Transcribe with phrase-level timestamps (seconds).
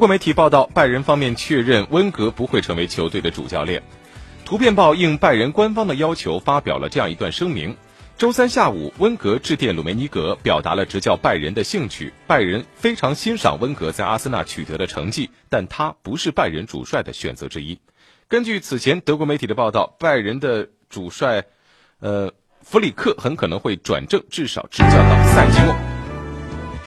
[0.00, 3.82] 国媒体报道拜仁方面确认温格不会成为球队的主教练。
[4.46, 7.76] 图片报应拜仁官方的要求发表了这样一段声明。
[8.16, 12.14] 周三下午温格致电鲁梅尼格表达了执教拜仁的兴趣。
[12.26, 17.78] 拜仁非常欣赏温格在阿森纳取得的成绩但他不是拜仁主帅的选择之一。
[18.26, 21.44] 根据此前德国媒体的报道拜仁的主帅
[21.98, 22.32] 呃
[22.62, 25.89] 弗里克很可能会转正至少执教到赛季末